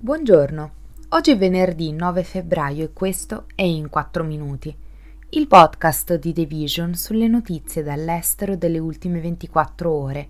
[0.00, 0.70] Buongiorno,
[1.08, 4.72] oggi è venerdì 9 febbraio e questo è In 4 Minuti,
[5.30, 10.28] il podcast di The Vision sulle notizie dall'estero delle ultime 24 ore.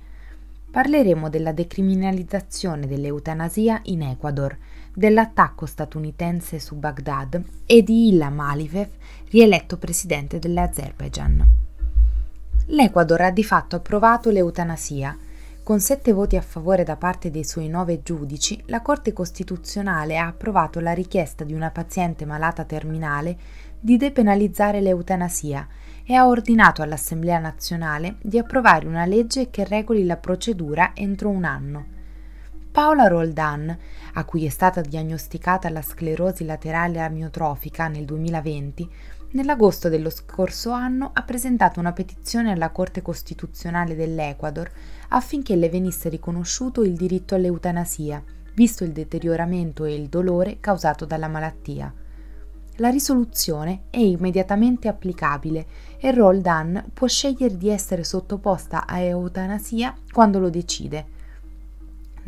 [0.70, 4.56] Parleremo della decriminalizzazione dell'eutanasia in Ecuador,
[4.94, 8.88] dell'attacco statunitense su Baghdad e di Ilham Aliyev,
[9.28, 11.46] rieletto presidente dell'Azerbaijan.
[12.68, 15.14] L'Ecuador ha di fatto approvato l'eutanasia
[15.68, 20.26] con sette voti a favore da parte dei suoi nove giudici, la Corte Costituzionale ha
[20.26, 23.36] approvato la richiesta di una paziente malata terminale
[23.78, 25.68] di depenalizzare l'eutanasia
[26.06, 31.44] e ha ordinato all'Assemblea nazionale di approvare una legge che regoli la procedura entro un
[31.44, 31.86] anno.
[32.72, 33.78] Paola Roldan,
[34.14, 38.90] a cui è stata diagnosticata la sclerosi laterale amiotrofica nel 2020,
[39.30, 44.70] Nell'agosto dello scorso anno ha presentato una petizione alla Corte Costituzionale dell'Ecuador
[45.08, 51.28] affinché le venisse riconosciuto il diritto all'eutanasia, visto il deterioramento e il dolore causato dalla
[51.28, 51.92] malattia.
[52.76, 55.66] La risoluzione è immediatamente applicabile
[55.98, 61.16] e Roldan può scegliere di essere sottoposta a eutanasia quando lo decide.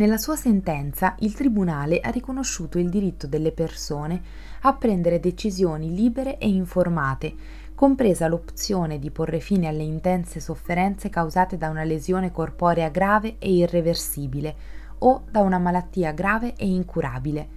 [0.00, 4.22] Nella sua sentenza il Tribunale ha riconosciuto il diritto delle persone
[4.62, 7.34] a prendere decisioni libere e informate,
[7.74, 13.52] compresa l'opzione di porre fine alle intense sofferenze causate da una lesione corporea grave e
[13.52, 14.54] irreversibile
[15.00, 17.48] o da una malattia grave e incurabile.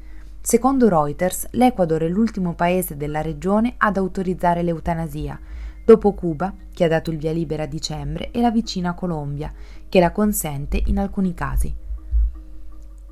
[0.42, 5.40] Secondo Reuters, l'Ecuador è l'ultimo paese della regione ad autorizzare l'eutanasia,
[5.86, 9.50] dopo Cuba, che ha dato il via libera a dicembre, e la vicina Colombia,
[9.88, 11.83] che la consente in alcuni casi.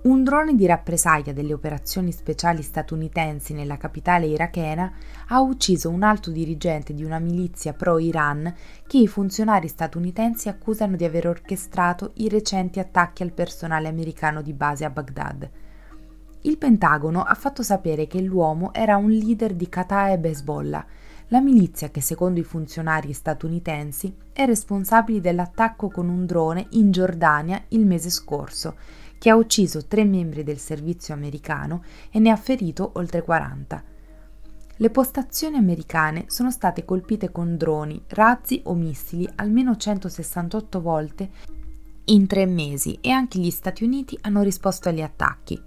[0.03, 4.91] Un drone di rappresaglia delle operazioni speciali statunitensi nella capitale irachena
[5.27, 8.51] ha ucciso un alto dirigente di una milizia pro-Iran
[8.87, 14.53] che i funzionari statunitensi accusano di aver orchestrato i recenti attacchi al personale americano di
[14.53, 15.47] base a Baghdad.
[16.41, 20.85] Il Pentagono ha fatto sapere che l'uomo era un leader di Kataeb Hezbollah,
[21.27, 27.61] la milizia che secondo i funzionari statunitensi è responsabile dell'attacco con un drone in Giordania
[27.69, 28.75] il mese scorso
[29.21, 33.83] che ha ucciso tre membri del servizio americano e ne ha ferito oltre 40.
[34.77, 41.29] Le postazioni americane sono state colpite con droni, razzi o missili almeno 168 volte
[42.05, 45.61] in tre mesi e anche gli Stati Uniti hanno risposto agli attacchi.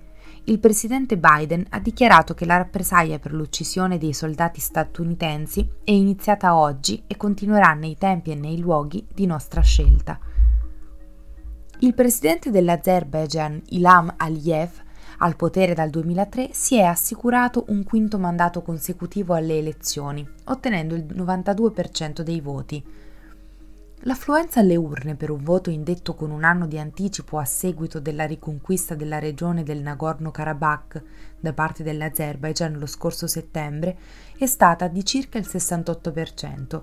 [0.46, 6.56] Il presidente Biden ha dichiarato che la rappresaglia per l'uccisione dei soldati statunitensi è iniziata
[6.56, 10.18] oggi e continuerà nei tempi e nei luoghi di nostra scelta.
[11.84, 14.70] Il presidente dell'Azerbaijan Ilham Aliyev,
[15.18, 21.04] al potere dal 2003, si è assicurato un quinto mandato consecutivo alle elezioni, ottenendo il
[21.04, 22.82] 92% dei voti.
[24.06, 28.24] L'affluenza alle urne per un voto indetto con un anno di anticipo a seguito della
[28.24, 31.02] riconquista della regione del Nagorno-Karabakh
[31.38, 33.98] da parte dell'Azerbaijan lo scorso settembre
[34.38, 36.80] è stata di circa il 68%,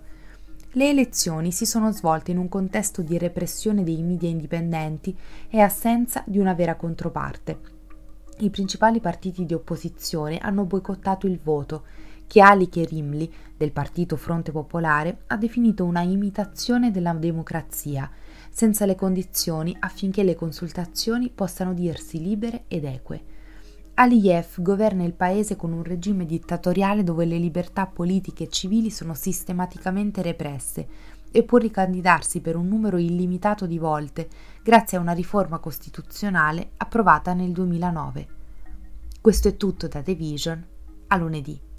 [0.73, 5.15] le elezioni si sono svolte in un contesto di repressione dei media indipendenti
[5.49, 7.59] e assenza di una vera controparte.
[8.37, 11.83] I principali partiti di opposizione hanno boicottato il voto,
[12.25, 18.09] che Ali Kerimli, del partito Fronte Popolare, ha definito una imitazione della democrazia,
[18.49, 23.23] senza le condizioni affinché le consultazioni possano dirsi libere ed eque.
[24.01, 29.13] Aliyev governa il paese con un regime dittatoriale dove le libertà politiche e civili sono
[29.13, 30.87] sistematicamente represse
[31.29, 34.27] e può ricandidarsi per un numero illimitato di volte
[34.63, 38.27] grazie a una riforma costituzionale approvata nel 2009.
[39.21, 40.65] Questo è tutto da The Vision.
[41.09, 41.70] A lunedì.